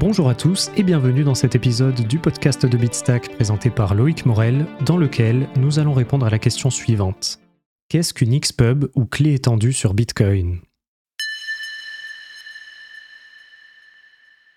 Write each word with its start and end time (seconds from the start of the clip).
Bonjour 0.00 0.30
à 0.30 0.34
tous 0.34 0.70
et 0.78 0.82
bienvenue 0.82 1.24
dans 1.24 1.34
cet 1.34 1.54
épisode 1.54 2.06
du 2.08 2.18
podcast 2.18 2.64
de 2.64 2.78
Bitstack 2.78 3.34
présenté 3.34 3.68
par 3.68 3.94
Loïc 3.94 4.24
Morel, 4.24 4.64
dans 4.86 4.96
lequel 4.96 5.46
nous 5.58 5.78
allons 5.78 5.92
répondre 5.92 6.24
à 6.24 6.30
la 6.30 6.38
question 6.38 6.70
suivante. 6.70 7.38
Qu'est-ce 7.90 8.14
qu'une 8.14 8.40
Xpub 8.40 8.86
ou 8.94 9.04
clé 9.04 9.34
étendue 9.34 9.74
sur 9.74 9.92
Bitcoin? 9.92 10.60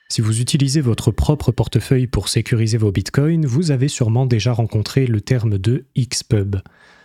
Si 0.07 0.21
vous 0.21 0.39
utilisez 0.39 0.79
votre 0.79 1.11
propre 1.11 1.51
portefeuille 1.51 2.07
pour 2.07 2.29
sécuriser 2.29 2.77
vos 2.77 2.93
bitcoins, 2.93 3.45
vous 3.45 3.71
avez 3.71 3.89
sûrement 3.89 4.25
déjà 4.25 4.53
rencontré 4.53 5.07
le 5.07 5.19
terme 5.19 5.57
de 5.57 5.87
Xpub. 5.97 6.55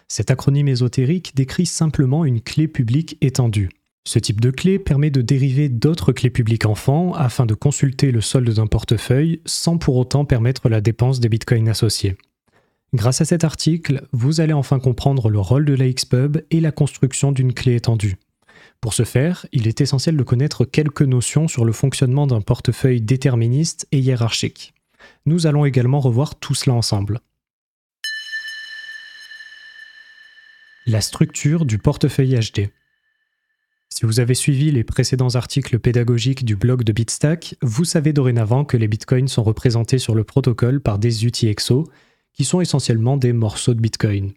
Cet 0.06 0.30
acronyme 0.30 0.68
ésotérique 0.68 1.34
décrit 1.34 1.66
simplement 1.66 2.24
une 2.24 2.40
clé 2.40 2.68
publique 2.68 3.18
étendue. 3.20 3.70
Ce 4.08 4.18
type 4.18 4.40
de 4.40 4.50
clé 4.50 4.78
permet 4.78 5.10
de 5.10 5.20
dériver 5.20 5.68
d'autres 5.68 6.12
clés 6.12 6.30
publiques 6.30 6.64
enfants 6.64 7.12
afin 7.12 7.44
de 7.44 7.52
consulter 7.52 8.10
le 8.10 8.22
solde 8.22 8.48
d'un 8.48 8.66
portefeuille 8.66 9.42
sans 9.44 9.76
pour 9.76 9.96
autant 9.96 10.24
permettre 10.24 10.70
la 10.70 10.80
dépense 10.80 11.20
des 11.20 11.28
bitcoins 11.28 11.68
associés. 11.68 12.16
Grâce 12.94 13.20
à 13.20 13.26
cet 13.26 13.44
article, 13.44 14.08
vous 14.12 14.40
allez 14.40 14.54
enfin 14.54 14.78
comprendre 14.80 15.28
le 15.28 15.38
rôle 15.38 15.66
de 15.66 15.74
la 15.74 15.92
Xpub 15.92 16.38
et 16.50 16.60
la 16.60 16.72
construction 16.72 17.32
d'une 17.32 17.52
clé 17.52 17.74
étendue. 17.74 18.16
Pour 18.80 18.94
ce 18.94 19.04
faire, 19.04 19.44
il 19.52 19.68
est 19.68 19.82
essentiel 19.82 20.16
de 20.16 20.22
connaître 20.22 20.64
quelques 20.64 21.02
notions 21.02 21.46
sur 21.46 21.66
le 21.66 21.72
fonctionnement 21.74 22.26
d'un 22.26 22.40
portefeuille 22.40 23.02
déterministe 23.02 23.86
et 23.92 23.98
hiérarchique. 23.98 24.72
Nous 25.26 25.46
allons 25.46 25.66
également 25.66 26.00
revoir 26.00 26.34
tout 26.36 26.54
cela 26.54 26.74
ensemble. 26.74 27.20
La 30.86 31.02
structure 31.02 31.66
du 31.66 31.76
portefeuille 31.76 32.40
HD. 32.40 32.70
Si 33.88 34.06
vous 34.06 34.20
avez 34.20 34.34
suivi 34.34 34.70
les 34.70 34.84
précédents 34.84 35.34
articles 35.34 35.78
pédagogiques 35.78 36.44
du 36.44 36.56
blog 36.56 36.84
de 36.84 36.92
Bitstack, 36.92 37.56
vous 37.62 37.84
savez 37.84 38.12
dorénavant 38.12 38.64
que 38.64 38.76
les 38.76 38.86
bitcoins 38.86 39.28
sont 39.28 39.42
représentés 39.42 39.98
sur 39.98 40.14
le 40.14 40.24
protocole 40.24 40.80
par 40.80 40.98
des 40.98 41.24
UTXO, 41.24 41.88
qui 42.32 42.44
sont 42.44 42.60
essentiellement 42.60 43.16
des 43.16 43.32
morceaux 43.32 43.74
de 43.74 43.80
bitcoin. 43.80 44.32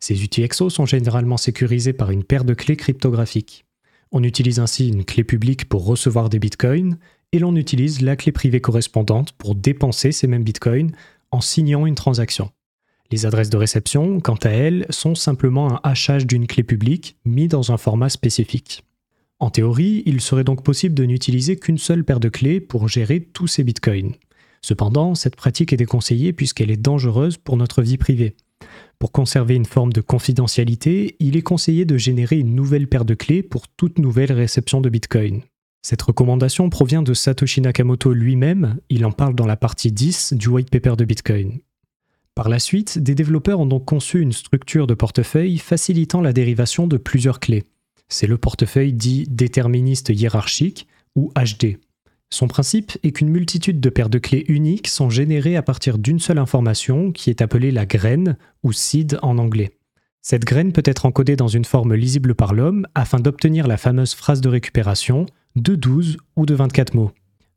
Ces 0.00 0.24
UTXO 0.24 0.70
sont 0.70 0.86
généralement 0.86 1.36
sécurisés 1.36 1.92
par 1.92 2.10
une 2.10 2.24
paire 2.24 2.44
de 2.44 2.54
clés 2.54 2.76
cryptographiques. 2.76 3.64
On 4.12 4.24
utilise 4.24 4.58
ainsi 4.58 4.88
une 4.88 5.04
clé 5.04 5.24
publique 5.24 5.68
pour 5.68 5.84
recevoir 5.84 6.28
des 6.28 6.38
bitcoins, 6.38 6.98
et 7.32 7.38
l'on 7.38 7.54
utilise 7.54 8.00
la 8.00 8.16
clé 8.16 8.32
privée 8.32 8.60
correspondante 8.60 9.32
pour 9.32 9.54
dépenser 9.54 10.10
ces 10.10 10.26
mêmes 10.26 10.44
bitcoins 10.44 10.92
en 11.30 11.40
signant 11.40 11.86
une 11.86 11.94
transaction. 11.94 12.50
Les 13.10 13.26
adresses 13.26 13.50
de 13.50 13.56
réception, 13.56 14.20
quant 14.20 14.38
à 14.42 14.50
elles, 14.50 14.86
sont 14.90 15.14
simplement 15.14 15.72
un 15.72 15.80
hachage 15.82 16.26
d'une 16.26 16.46
clé 16.46 16.62
publique 16.62 17.16
mis 17.24 17.48
dans 17.48 17.72
un 17.72 17.76
format 17.76 18.08
spécifique. 18.08 18.84
En 19.38 19.50
théorie, 19.50 20.02
il 20.06 20.20
serait 20.20 20.44
donc 20.44 20.64
possible 20.64 20.94
de 20.94 21.04
n'utiliser 21.04 21.56
qu'une 21.56 21.78
seule 21.78 22.04
paire 22.04 22.20
de 22.20 22.28
clés 22.28 22.60
pour 22.60 22.88
gérer 22.88 23.20
tous 23.20 23.46
ces 23.46 23.64
bitcoins. 23.64 24.14
Cependant, 24.62 25.14
cette 25.14 25.36
pratique 25.36 25.72
est 25.72 25.76
déconseillée 25.76 26.32
puisqu'elle 26.32 26.70
est 26.70 26.76
dangereuse 26.76 27.36
pour 27.36 27.56
notre 27.56 27.82
vie 27.82 27.98
privée. 27.98 28.34
Pour 28.98 29.12
conserver 29.12 29.54
une 29.54 29.66
forme 29.66 29.92
de 29.92 30.00
confidentialité, 30.00 31.16
il 31.20 31.36
est 31.36 31.42
conseillé 31.42 31.84
de 31.84 31.98
générer 31.98 32.38
une 32.38 32.54
nouvelle 32.54 32.88
paire 32.88 33.04
de 33.04 33.14
clés 33.14 33.42
pour 33.42 33.68
toute 33.68 33.98
nouvelle 33.98 34.32
réception 34.32 34.80
de 34.80 34.88
Bitcoin. 34.88 35.42
Cette 35.82 36.02
recommandation 36.02 36.70
provient 36.70 37.02
de 37.02 37.14
Satoshi 37.14 37.60
Nakamoto 37.60 38.12
lui-même, 38.12 38.78
il 38.88 39.04
en 39.04 39.12
parle 39.12 39.34
dans 39.34 39.46
la 39.46 39.56
partie 39.56 39.92
10 39.92 40.32
du 40.32 40.48
white 40.48 40.70
paper 40.70 40.96
de 40.96 41.04
Bitcoin. 41.04 41.60
Par 42.36 42.50
la 42.50 42.58
suite, 42.58 42.98
des 42.98 43.14
développeurs 43.14 43.60
ont 43.60 43.66
donc 43.66 43.86
conçu 43.86 44.20
une 44.20 44.32
structure 44.32 44.86
de 44.86 44.92
portefeuille 44.92 45.56
facilitant 45.56 46.20
la 46.20 46.34
dérivation 46.34 46.86
de 46.86 46.98
plusieurs 46.98 47.40
clés. 47.40 47.64
C'est 48.10 48.26
le 48.26 48.36
portefeuille 48.36 48.92
dit 48.92 49.24
déterministe 49.30 50.10
hiérarchique 50.10 50.86
ou 51.16 51.32
HD. 51.34 51.78
Son 52.28 52.46
principe 52.46 52.92
est 53.02 53.12
qu'une 53.12 53.30
multitude 53.30 53.80
de 53.80 53.88
paires 53.88 54.10
de 54.10 54.18
clés 54.18 54.44
uniques 54.48 54.88
sont 54.88 55.08
générées 55.08 55.56
à 55.56 55.62
partir 55.62 55.96
d'une 55.96 56.18
seule 56.18 56.36
information 56.36 57.10
qui 57.10 57.30
est 57.30 57.40
appelée 57.40 57.70
la 57.70 57.86
graine 57.86 58.36
ou 58.62 58.70
seed 58.70 59.18
en 59.22 59.38
anglais. 59.38 59.78
Cette 60.20 60.44
graine 60.44 60.72
peut 60.72 60.82
être 60.84 61.06
encodée 61.06 61.36
dans 61.36 61.48
une 61.48 61.64
forme 61.64 61.94
lisible 61.94 62.34
par 62.34 62.52
l'homme 62.52 62.86
afin 62.94 63.18
d'obtenir 63.18 63.66
la 63.66 63.78
fameuse 63.78 64.14
phrase 64.14 64.42
de 64.42 64.50
récupération 64.50 65.24
de 65.54 65.74
12 65.74 66.18
ou 66.36 66.44
de 66.44 66.54
24 66.54 66.92
mots. 66.92 67.12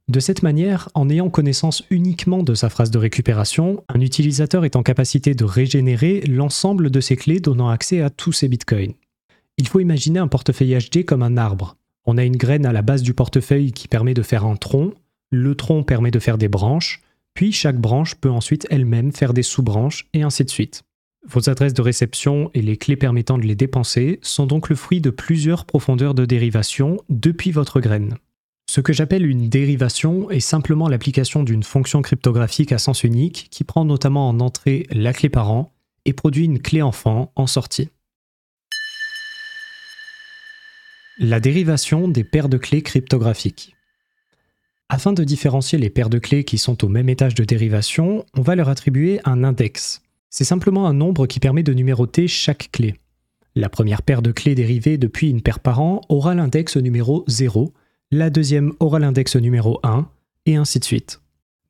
De 0.09 0.19
cette 0.19 0.41
manière, 0.41 0.89
en 0.95 1.07
ayant 1.07 1.29
connaissance 1.29 1.83
uniquement 1.91 2.41
de 2.41 2.55
sa 2.55 2.71
phrase 2.71 2.89
de 2.89 2.97
récupération, 2.97 3.83
un 3.89 4.01
utilisateur 4.01 4.65
est 4.65 4.75
en 4.75 4.81
capacité 4.81 5.35
de 5.35 5.45
régénérer 5.45 6.21
l'ensemble 6.21 6.89
de 6.89 6.99
ses 6.99 7.15
clés 7.15 7.39
donnant 7.39 7.69
accès 7.69 8.01
à 8.01 8.09
tous 8.09 8.31
ses 8.31 8.47
bitcoins. 8.47 8.93
Il 9.59 9.67
faut 9.67 9.79
imaginer 9.79 10.17
un 10.17 10.27
portefeuille 10.27 10.75
HD 10.79 11.05
comme 11.05 11.21
un 11.21 11.37
arbre. 11.37 11.77
On 12.05 12.17
a 12.17 12.23
une 12.23 12.37
graine 12.37 12.65
à 12.65 12.73
la 12.73 12.81
base 12.81 13.03
du 13.03 13.13
portefeuille 13.13 13.71
qui 13.71 13.87
permet 13.87 14.15
de 14.15 14.23
faire 14.23 14.45
un 14.45 14.55
tronc, 14.55 14.95
le 15.29 15.53
tronc 15.53 15.83
permet 15.83 16.09
de 16.09 16.17
faire 16.17 16.39
des 16.39 16.47
branches, 16.47 17.03
puis 17.35 17.51
chaque 17.51 17.79
branche 17.79 18.15
peut 18.15 18.31
ensuite 18.31 18.65
elle-même 18.71 19.11
faire 19.11 19.35
des 19.35 19.43
sous-branches, 19.43 20.07
et 20.13 20.23
ainsi 20.23 20.43
de 20.43 20.49
suite. 20.49 20.81
Vos 21.27 21.51
adresses 21.51 21.75
de 21.75 21.83
réception 21.83 22.49
et 22.55 22.63
les 22.63 22.77
clés 22.77 22.95
permettant 22.95 23.37
de 23.37 23.45
les 23.45 23.55
dépenser 23.55 24.17
sont 24.23 24.47
donc 24.47 24.69
le 24.69 24.75
fruit 24.75 25.01
de 25.01 25.11
plusieurs 25.11 25.65
profondeurs 25.65 26.15
de 26.15 26.25
dérivation 26.25 26.97
depuis 27.09 27.51
votre 27.51 27.79
graine. 27.79 28.15
Ce 28.69 28.81
que 28.81 28.93
j'appelle 28.93 29.25
une 29.25 29.49
dérivation 29.49 30.29
est 30.29 30.39
simplement 30.39 30.87
l'application 30.87 31.41
d'une 31.41 31.63
fonction 31.63 32.03
cryptographique 32.03 32.71
à 32.71 32.77
sens 32.77 33.03
unique 33.03 33.47
qui 33.49 33.63
prend 33.63 33.83
notamment 33.83 34.29
en 34.29 34.39
entrée 34.39 34.85
la 34.91 35.11
clé 35.11 35.27
parent 35.27 35.73
et 36.05 36.13
produit 36.13 36.45
une 36.45 36.61
clé 36.61 36.83
enfant 36.83 37.31
en 37.35 37.47
sortie. 37.47 37.89
La 41.17 41.39
dérivation 41.39 42.07
des 42.07 42.23
paires 42.23 42.47
de 42.47 42.59
clés 42.59 42.83
cryptographiques. 42.83 43.75
Afin 44.87 45.13
de 45.13 45.23
différencier 45.23 45.79
les 45.79 45.89
paires 45.89 46.11
de 46.11 46.19
clés 46.19 46.43
qui 46.43 46.59
sont 46.59 46.85
au 46.85 46.89
même 46.89 47.09
étage 47.09 47.33
de 47.33 47.45
dérivation, 47.45 48.23
on 48.35 48.43
va 48.43 48.53
leur 48.53 48.69
attribuer 48.69 49.19
un 49.25 49.43
index. 49.43 50.03
C'est 50.29 50.43
simplement 50.43 50.85
un 50.85 50.93
nombre 50.93 51.25
qui 51.25 51.39
permet 51.39 51.63
de 51.63 51.73
numéroter 51.73 52.27
chaque 52.27 52.69
clé. 52.71 52.93
La 53.55 53.69
première 53.69 54.03
paire 54.03 54.21
de 54.21 54.31
clés 54.31 54.53
dérivée 54.53 54.99
depuis 54.99 55.31
une 55.31 55.41
paire 55.41 55.59
parent 55.59 56.01
aura 56.07 56.35
l'index 56.35 56.77
numéro 56.77 57.23
0, 57.27 57.73
la 58.11 58.31
deuxième 58.31 58.73
aura 58.79 58.99
l'index 58.99 59.35
numéro 59.35 59.79
1, 59.83 60.07
et 60.47 60.55
ainsi 60.55 60.79
de 60.79 60.83
suite. 60.83 61.21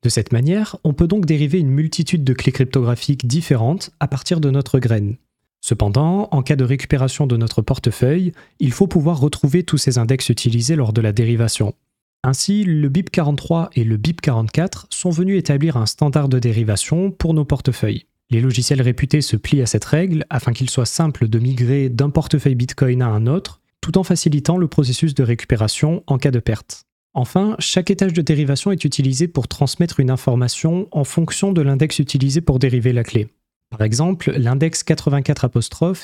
De 0.02 0.08
cette 0.08 0.32
manière, 0.32 0.76
on 0.84 0.94
peut 0.94 1.06
donc 1.06 1.26
dériver 1.26 1.58
une 1.58 1.68
multitude 1.68 2.24
de 2.24 2.32
clés 2.32 2.52
cryptographiques 2.52 3.26
différentes 3.26 3.90
à 4.00 4.08
partir 4.08 4.40
de 4.40 4.50
notre 4.50 4.78
graine. 4.78 5.16
Cependant, 5.60 6.28
en 6.30 6.42
cas 6.42 6.56
de 6.56 6.64
récupération 6.64 7.26
de 7.26 7.36
notre 7.36 7.60
portefeuille, 7.60 8.32
il 8.58 8.72
faut 8.72 8.86
pouvoir 8.86 9.20
retrouver 9.20 9.62
tous 9.62 9.76
ces 9.76 9.98
index 9.98 10.30
utilisés 10.30 10.76
lors 10.76 10.94
de 10.94 11.02
la 11.02 11.12
dérivation. 11.12 11.74
Ainsi, 12.22 12.64
le 12.64 12.88
BIP43 12.88 13.68
et 13.74 13.84
le 13.84 13.98
BIP44 13.98 14.86
sont 14.88 15.10
venus 15.10 15.38
établir 15.38 15.76
un 15.76 15.84
standard 15.84 16.30
de 16.30 16.38
dérivation 16.38 17.10
pour 17.10 17.34
nos 17.34 17.44
portefeuilles. 17.44 18.06
Les 18.30 18.40
logiciels 18.40 18.80
réputés 18.80 19.20
se 19.20 19.36
plient 19.36 19.62
à 19.62 19.66
cette 19.66 19.84
règle 19.84 20.24
afin 20.30 20.52
qu'il 20.52 20.70
soit 20.70 20.86
simple 20.86 21.28
de 21.28 21.38
migrer 21.38 21.90
d'un 21.90 22.08
portefeuille 22.08 22.54
Bitcoin 22.54 23.02
à 23.02 23.08
un 23.08 23.26
autre, 23.26 23.60
tout 23.80 23.98
en 23.98 24.02
facilitant 24.02 24.56
le 24.56 24.68
processus 24.68 25.14
de 25.14 25.22
récupération 25.22 26.02
en 26.06 26.18
cas 26.18 26.30
de 26.30 26.38
perte. 26.38 26.84
Enfin, 27.12 27.56
chaque 27.58 27.90
étage 27.90 28.12
de 28.12 28.22
dérivation 28.22 28.70
est 28.70 28.84
utilisé 28.84 29.26
pour 29.26 29.48
transmettre 29.48 29.98
une 29.98 30.10
information 30.10 30.86
en 30.92 31.04
fonction 31.04 31.52
de 31.52 31.60
l'index 31.60 31.98
utilisé 31.98 32.40
pour 32.40 32.58
dériver 32.58 32.92
la 32.92 33.02
clé. 33.02 33.28
Par 33.70 33.82
exemple, 33.82 34.32
l'index 34.36 34.82
84 34.82 35.50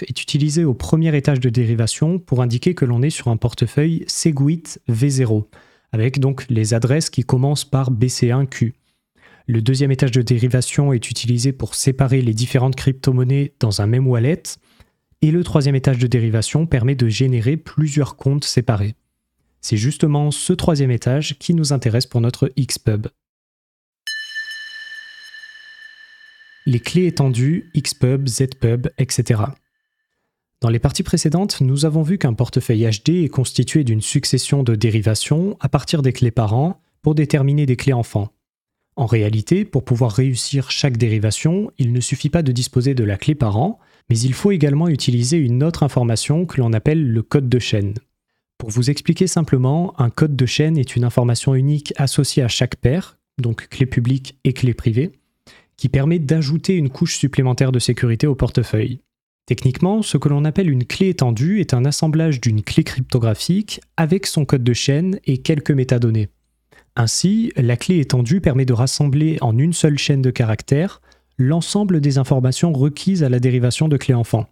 est 0.03 0.23
utilisé 0.23 0.65
au 0.65 0.75
premier 0.75 1.17
étage 1.17 1.41
de 1.41 1.49
dérivation 1.49 2.19
pour 2.19 2.43
indiquer 2.43 2.75
que 2.75 2.85
l'on 2.85 3.03
est 3.03 3.11
sur 3.11 3.29
un 3.29 3.37
portefeuille 3.37 4.05
Segwit 4.07 4.81
V0, 4.89 5.45
avec 5.93 6.21
donc 6.21 6.47
les 6.49 6.75
adresses 6.75 7.11
qui 7.11 7.25
commencent 7.25 7.65
par 7.65 7.93
BC1Q. 7.93 8.73
Le 9.49 9.63
deuxième 9.63 9.93
étage 9.93 10.11
de 10.11 10.23
dérivation 10.23 10.93
est 10.93 11.11
utilisé 11.11 11.53
pour 11.53 11.75
séparer 11.75 12.21
les 12.21 12.35
différentes 12.35 12.77
crypto-monnaies 12.77 13.53
dans 13.61 13.81
un 13.81 13.87
même 13.87 14.07
wallet, 14.07 14.43
et 15.23 15.31
le 15.31 15.45
troisième 15.45 15.75
étage 15.75 15.99
de 15.99 16.07
dérivation 16.07 16.67
permet 16.67 16.95
de 16.95 17.09
générer 17.09 17.57
plusieurs 17.57 18.17
comptes 18.17 18.45
séparés. 18.45 18.95
C'est 19.61 19.77
justement 19.77 20.31
ce 20.31 20.53
troisième 20.53 20.91
étage 20.91 21.39
qui 21.39 21.55
nous 21.55 21.73
intéresse 21.73 22.07
pour 22.07 22.21
notre 22.21 22.53
Xpub. 22.59 23.09
les 26.67 26.81
clés 26.81 27.07
étendues, 27.07 27.71
Xpub, 27.77 28.29
Zpub, 28.29 28.89
etc. 28.99 29.43
Dans 30.61 30.69
les 30.69 30.81
parties 30.81 31.05
précédentes, 31.05 31.61
nous 31.61 31.85
avons 31.85 32.03
vu 32.03 32.19
qu'un 32.19 32.35
portefeuille 32.35 32.89
HD 32.91 33.25
est 33.25 33.29
constitué 33.29 33.85
d'une 33.85 34.01
succession 34.01 34.63
de 34.63 34.75
dérivations 34.75 35.57
à 35.61 35.69
partir 35.69 36.03
des 36.03 36.13
clés 36.13 36.33
parents 36.33 36.81
pour 37.03 37.15
déterminer 37.15 37.67
des 37.67 37.77
clés 37.77 37.93
enfants. 37.93 38.31
En 38.97 39.05
réalité, 39.05 39.67
pour 39.67 39.85
pouvoir 39.85 40.11
réussir 40.11 40.71
chaque 40.71 40.97
dérivation, 40.97 41.71
il 41.79 41.93
ne 41.93 42.01
suffit 42.01 42.31
pas 42.31 42.43
de 42.43 42.51
disposer 42.51 42.95
de 42.95 43.05
la 43.05 43.19
clé 43.19 43.35
parent, 43.35 43.79
mais 44.09 44.19
il 44.19 44.33
faut 44.33 44.53
également 44.53 44.89
utiliser 44.89 45.37
une 45.37 45.63
autre 45.63 45.83
information 45.83 46.47
que 46.47 46.61
l'on 46.61 46.73
appelle 46.73 47.07
le 47.07 47.23
code 47.23 47.51
de 47.51 47.59
chaîne. 47.59 47.93
Pour 48.57 48.71
vous 48.71 48.89
expliquer 48.89 49.27
simplement, 49.27 49.95
un 50.01 50.09
code 50.09 50.35
de 50.35 50.47
chaîne 50.47 50.79
est 50.79 50.97
une 50.97 51.05
information 51.05 51.55
unique 51.55 51.93
associée 51.97 52.43
à 52.43 52.49
chaque 52.49 52.77
paire, 52.77 53.19
donc 53.39 53.69
clé 53.69 53.85
publique 53.85 54.39
et 54.45 54.55
clé 54.55 54.73
privée, 54.73 55.13
qui 55.77 55.91
permet 55.91 56.19
d'ajouter 56.19 56.75
une 56.75 56.89
couche 56.89 57.19
supplémentaire 57.19 57.73
de 57.73 57.79
sécurité 57.79 58.27
au 58.27 58.35
portefeuille. 58.35 59.01
Techniquement, 59.45 60.01
ce 60.01 60.17
que 60.17 60.31
l'on 60.31 60.47
appelle 60.47 60.71
une 60.71 60.87
clé 60.87 61.11
étendue 61.11 61.61
est 61.61 61.75
un 61.75 61.85
assemblage 61.85 62.41
d'une 62.41 62.63
clé 62.63 62.83
cryptographique 62.83 63.81
avec 63.99 64.27
son 64.27 64.47
code 64.47 64.65
de 64.65 64.73
chaîne 64.73 65.21
et 65.27 65.39
quelques 65.39 65.71
métadonnées. 65.71 66.31
Ainsi, 66.97 67.53
la 67.57 67.77
clé 67.77 67.99
étendue 67.99 68.41
permet 68.41 68.65
de 68.65 68.73
rassembler 68.73 69.37
en 69.43 69.59
une 69.59 69.75
seule 69.75 69.99
chaîne 69.99 70.23
de 70.23 70.31
caractères 70.31 71.03
l'ensemble 71.39 72.01
des 72.01 72.17
informations 72.17 72.73
requises 72.73 73.23
à 73.23 73.29
la 73.29 73.39
dérivation 73.39 73.89
de 73.89 73.99
clé 73.99 74.15
enfant. 74.15 74.47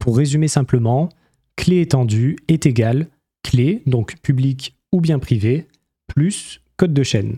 Pour 0.00 0.16
résumer 0.16 0.48
simplement, 0.48 1.08
clé 1.56 1.80
étendue 1.80 2.36
est 2.48 2.66
égal 2.66 3.06
clé, 3.42 3.82
donc 3.86 4.16
publique 4.22 4.76
ou 4.92 5.00
bien 5.00 5.18
privée, 5.18 5.66
plus 6.06 6.60
code 6.76 6.94
de 6.94 7.02
chaîne. 7.02 7.36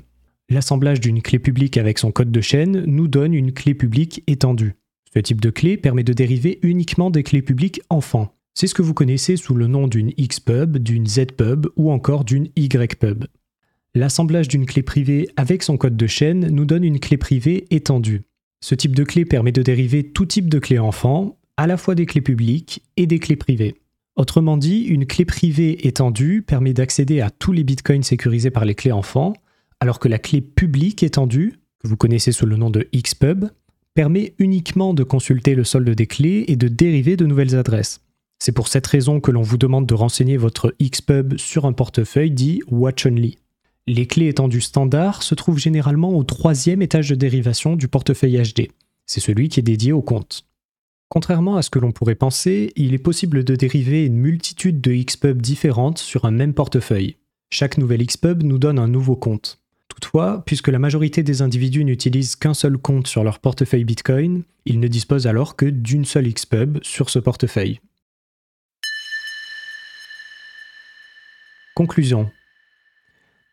L'assemblage 0.49 1.01
d'une 1.01 1.23
clé 1.23 1.39
publique 1.39 1.77
avec 1.77 1.99
son 1.99 2.13
code 2.13 2.31
de 2.31 2.41
chaîne 2.41 2.85
nous 2.87 3.09
donne 3.09 3.35
une 3.35 3.53
clé 3.53 3.75
publique 3.75 4.23
étendue. 4.27 4.75
Ce 5.13 5.19
type 5.19 5.41
de 5.41 5.51
clé 5.51 5.77
permet 5.77 6.05
de 6.05 6.13
dériver 6.13 6.59
uniquement 6.63 7.11
des 7.11 7.23
clés 7.23 7.43
publiques 7.43 7.81
enfants. 7.89 8.35
C'est 8.55 8.67
ce 8.67 8.75
que 8.75 8.83
vous 8.83 8.95
connaissez 8.95 9.37
sous 9.37 9.55
le 9.55 9.67
nom 9.67 9.89
d'une 9.89 10.13
Xpub, 10.13 10.79
d'une 10.79 11.07
Zpub 11.07 11.67
ou 11.77 11.91
encore 11.91 12.25
d'une 12.25 12.49
Ypub. 12.57 13.25
L'assemblage 13.97 14.49
d'une 14.49 14.67
clé 14.67 14.83
privée 14.83 15.29
avec 15.37 15.63
son 15.63 15.77
code 15.77 15.97
de 15.97 16.07
chaîne 16.09 16.49
nous 16.49 16.65
donne 16.65 16.83
une 16.83 16.99
clé 16.99 17.17
privée 17.17 17.67
étendue. 17.71 18.23
Ce 18.61 18.75
type 18.75 18.97
de 18.97 19.05
clé 19.05 19.25
permet 19.25 19.53
de 19.53 19.63
dériver 19.63 20.03
tout 20.03 20.27
type 20.27 20.49
de 20.49 20.59
clé 20.59 20.81
enfant, 20.81 21.39
à 21.57 21.69
la 21.69 21.77
fois 21.77 21.95
des 21.95 22.05
clés 22.05 22.21
publiques 22.21 22.83
et 22.97 23.07
des 23.07 23.21
clés 23.21 23.37
privées. 23.37 23.77
Autrement 24.17 24.57
dit, 24.57 24.83
une 24.83 25.07
clé 25.07 25.25
privée 25.25 25.87
étendue 25.87 26.43
permet 26.43 26.73
d'accéder 26.73 27.21
à 27.21 27.31
tous 27.31 27.53
les 27.53 27.63
bitcoins 27.63 28.03
sécurisés 28.03 28.51
par 28.51 28.65
les 28.65 28.75
clés 28.75 28.91
enfants, 28.91 29.33
alors 29.79 30.01
que 30.01 30.09
la 30.09 30.19
clé 30.19 30.41
publique 30.41 31.05
étendue, 31.05 31.61
que 31.79 31.87
vous 31.87 31.97
connaissez 31.97 32.33
sous 32.33 32.47
le 32.47 32.57
nom 32.57 32.71
de 32.71 32.89
Xpub, 32.93 33.45
permet 33.95 34.35
uniquement 34.39 34.93
de 34.93 35.05
consulter 35.05 35.55
le 35.55 35.63
solde 35.63 35.91
des 35.91 36.09
clés 36.09 36.45
et 36.49 36.57
de 36.57 36.67
dériver 36.67 37.17
de 37.17 37.27
nouvelles 37.27 37.55
adresses. 37.55 38.01
C'est 38.41 38.53
pour 38.53 38.67
cette 38.67 38.89
raison 38.89 39.21
que 39.21 39.31
l'on 39.31 39.43
vous 39.43 39.59
demande 39.59 39.87
de 39.87 39.95
renseigner 39.95 40.37
votre 40.37 40.75
Xpub 40.83 41.37
sur 41.37 41.65
un 41.65 41.73
portefeuille 41.73 42.33
dit 42.33 42.61
Watch 42.69 43.07
Only. 43.07 43.39
Les 43.87 44.07
clés 44.07 44.29
étendues 44.29 44.63
standard 44.63 45.23
se 45.23 45.35
trouvent 45.35 45.59
généralement 45.59 46.17
au 46.17 46.25
troisième 46.25 46.81
étage 46.81 47.11
de 47.11 47.15
dérivation 47.15 47.77
du 47.77 47.87
portefeuille 47.87 48.41
HD. 48.41 48.69
C'est 49.05 49.21
celui 49.21 49.51
qui 49.51 49.61
est 49.61 49.65
dédié 49.65 49.93
au 49.93 50.01
compte. 50.01 50.47
Contrairement 51.11 51.57
à 51.57 51.63
ce 51.63 51.69
que 51.69 51.79
l'on 51.79 51.93
pourrait 51.93 52.15
penser, 52.15 52.73
il 52.77 52.95
est 52.95 52.99
possible 52.99 53.45
de 53.45 53.55
dériver 53.55 54.07
une 54.07 54.17
multitude 54.17 54.81
de 54.81 54.95
Xpub 54.95 55.43
différentes 55.43 55.99
sur 55.99 56.25
un 56.25 56.31
même 56.31 56.55
portefeuille. 56.55 57.19
Chaque 57.51 57.77
nouvelle 57.77 58.05
Xpub 58.07 58.43
nous 58.43 58.57
donne 58.57 58.79
un 58.79 58.89
nouveau 58.89 59.17
compte. 59.17 59.61
Toutefois, 59.89 60.43
puisque 60.47 60.69
la 60.69 60.79
majorité 60.79 61.23
des 61.23 61.43
individus 61.43 61.85
n'utilisent 61.85 62.37
qu'un 62.37 62.55
seul 62.55 62.79
compte 62.79 63.07
sur 63.07 63.23
leur 63.23 63.39
portefeuille 63.39 63.85
Bitcoin, 63.85 64.45
ils 64.65 64.81
ne 64.81 64.89
disposent 64.89 65.27
alors 65.27 65.57
que 65.57 65.67
d'une 65.67 66.07
seule 66.07 66.33
Xpub 66.33 66.79
sur 66.83 67.11
ce 67.11 67.19
portefeuille. 67.19 67.81
Conclusion. 71.75 72.31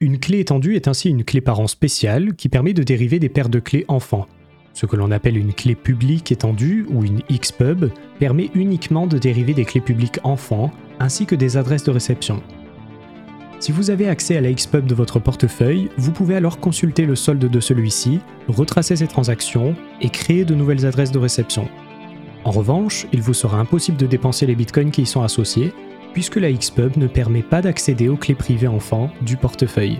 Une 0.02 0.18
clé 0.18 0.40
étendue 0.40 0.76
est 0.76 0.88
ainsi 0.88 1.10
une 1.10 1.24
clé 1.24 1.42
parent 1.42 1.68
spéciale 1.68 2.34
qui 2.34 2.50
permet 2.50 2.74
de 2.74 2.82
dériver 2.82 3.20
des 3.20 3.30
paires 3.30 3.50
de 3.50 3.60
clés 3.60 3.86
enfants. 3.88 4.26
Ce 4.74 4.88
que 4.88 4.96
l'on 4.96 5.12
appelle 5.12 5.38
une 5.38 5.54
clé 5.54 5.76
publique 5.76 6.32
étendue 6.32 6.88
ou 6.90 7.04
une 7.04 7.22
Xpub 7.32 7.92
permet 8.18 8.50
uniquement 8.56 9.06
de 9.06 9.20
dériver 9.20 9.54
des 9.54 9.64
clés 9.64 9.80
publiques 9.80 10.18
enfants 10.24 10.72
ainsi 11.00 11.28
que 11.28 11.36
des 11.36 11.56
adresses 11.56 11.84
de 11.84 11.92
réception. 11.92 12.42
Si 13.60 13.72
vous 13.72 13.92
avez 13.92 14.10
accès 14.10 14.36
à 14.38 14.42
la 14.42 14.52
Xpub 14.52 14.88
de 14.88 14.96
votre 14.96 15.20
portefeuille, 15.20 15.90
vous 15.98 16.12
pouvez 16.12 16.36
alors 16.36 16.60
consulter 16.60 17.06
le 17.06 17.16
solde 17.16 17.48
de 17.48 17.60
celui-ci, 17.60 18.22
retracer 18.48 18.96
ses 18.96 19.08
transactions 19.08 19.76
et 20.02 20.10
créer 20.10 20.46
de 20.46 20.56
nouvelles 20.56 20.88
adresses 20.88 21.12
de 21.12 21.20
réception. 21.20 21.70
En 22.44 22.50
revanche, 22.50 23.06
il 23.14 23.22
vous 23.22 23.36
sera 23.36 23.60
impossible 23.60 23.98
de 23.98 24.08
dépenser 24.08 24.48
les 24.48 24.56
bitcoins 24.56 24.90
qui 24.90 25.04
y 25.04 25.06
sont 25.06 25.22
associés, 25.22 25.74
puisque 26.14 26.36
la 26.36 26.52
Xpub 26.52 26.98
ne 26.98 27.08
permet 27.08 27.44
pas 27.44 27.62
d'accéder 27.62 28.10
aux 28.10 28.18
clés 28.18 28.36
privées 28.36 28.68
enfants 28.68 29.12
du 29.22 29.38
portefeuille. 29.38 30.00